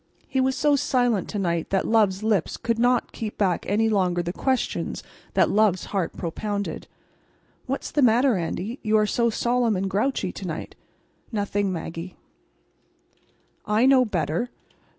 He 0.27 0.41
was 0.41 0.55
so 0.57 0.75
silent 0.75 1.29
to 1.29 1.37
night 1.37 1.69
that 1.69 1.87
love's 1.87 2.23
lips 2.23 2.57
could 2.57 2.79
not 2.79 3.11
keep 3.11 3.37
back 3.37 3.67
any 3.69 3.87
longer 3.87 4.23
the 4.23 4.33
questions 4.33 5.03
that 5.35 5.51
love's 5.51 5.85
heart 5.93 6.13
propounded. 6.17 6.87
"What's 7.67 7.91
the 7.91 8.01
matter, 8.01 8.35
Andy, 8.35 8.79
you 8.81 8.97
are 8.97 9.05
so 9.05 9.29
solemn 9.29 9.75
and 9.75 9.87
grouchy 9.87 10.31
to 10.31 10.47
night?" 10.47 10.73
"Nothing, 11.31 11.71
Maggie." 11.71 12.17
"I 13.67 13.85
know 13.85 14.03
better. 14.03 14.49